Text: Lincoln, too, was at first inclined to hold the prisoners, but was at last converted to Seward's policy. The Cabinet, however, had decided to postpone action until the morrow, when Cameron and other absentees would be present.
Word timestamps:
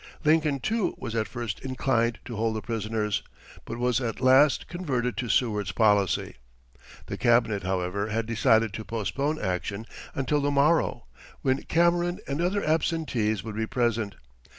Lincoln, 0.25 0.59
too, 0.59 0.95
was 0.97 1.13
at 1.13 1.27
first 1.27 1.59
inclined 1.59 2.17
to 2.25 2.35
hold 2.35 2.55
the 2.55 2.61
prisoners, 2.63 3.21
but 3.65 3.77
was 3.77 4.01
at 4.01 4.19
last 4.19 4.67
converted 4.67 5.15
to 5.17 5.29
Seward's 5.29 5.71
policy. 5.71 6.37
The 7.05 7.17
Cabinet, 7.19 7.61
however, 7.61 8.07
had 8.07 8.25
decided 8.25 8.73
to 8.73 8.83
postpone 8.83 9.39
action 9.39 9.85
until 10.15 10.41
the 10.41 10.49
morrow, 10.49 11.05
when 11.43 11.61
Cameron 11.65 12.19
and 12.27 12.41
other 12.41 12.63
absentees 12.65 13.43
would 13.43 13.55
be 13.55 13.67
present. 13.67 14.15